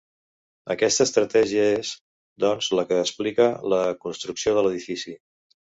Aquesta 0.75 1.05
estratègia 1.09 1.67
és, 1.75 1.91
doncs, 2.47 2.73
la 2.81 2.89
que 2.93 2.99
explica 3.05 3.49
la 3.77 3.85
construcció 4.09 4.59
de 4.59 4.67
l'edifici. 4.69 5.21